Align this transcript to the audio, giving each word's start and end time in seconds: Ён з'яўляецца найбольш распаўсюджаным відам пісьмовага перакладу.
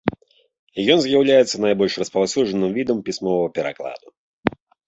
Ён 0.93 0.99
з'яўляецца 1.03 1.61
найбольш 1.67 1.93
распаўсюджаным 2.05 2.71
відам 2.81 3.05
пісьмовага 3.11 3.47
перакладу. 3.59 4.07